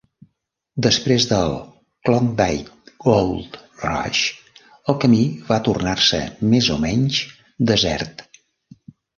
Després 0.85 1.25
del 1.33 1.51
"Klondike 2.07 2.95
Gold 3.05 3.59
Rush", 3.83 4.23
el 4.93 4.97
camí 5.05 5.21
va 5.53 5.61
tornar-se 5.71 6.23
més 6.55 6.73
o 6.79 6.83
menys 6.89 7.21
desert. 7.75 8.29